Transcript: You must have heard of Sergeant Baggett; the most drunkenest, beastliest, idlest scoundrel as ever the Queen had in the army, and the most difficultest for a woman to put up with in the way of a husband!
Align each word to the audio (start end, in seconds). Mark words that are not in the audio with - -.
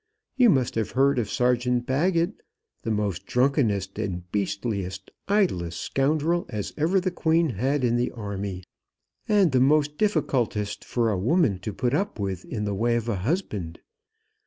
You 0.35 0.49
must 0.49 0.73
have 0.73 0.93
heard 0.97 1.19
of 1.19 1.29
Sergeant 1.29 1.85
Baggett; 1.85 2.41
the 2.81 2.89
most 2.89 3.27
drunkenest, 3.27 3.99
beastliest, 4.31 5.11
idlest 5.27 5.79
scoundrel 5.79 6.47
as 6.49 6.73
ever 6.75 6.99
the 6.99 7.11
Queen 7.11 7.49
had 7.51 7.83
in 7.83 7.97
the 7.97 8.09
army, 8.09 8.63
and 9.29 9.51
the 9.51 9.59
most 9.59 9.99
difficultest 9.99 10.83
for 10.83 11.11
a 11.11 11.19
woman 11.19 11.59
to 11.59 11.71
put 11.71 11.93
up 11.93 12.19
with 12.19 12.45
in 12.45 12.65
the 12.65 12.73
way 12.73 12.95
of 12.95 13.07
a 13.07 13.17
husband! 13.17 13.79